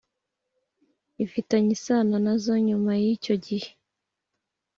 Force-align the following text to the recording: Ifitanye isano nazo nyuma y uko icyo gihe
Ifitanye 1.25 1.71
isano 1.77 2.15
nazo 2.25 2.53
nyuma 2.67 2.91
y 3.01 3.05
uko 3.07 3.11
icyo 3.17 3.35
gihe 3.45 3.69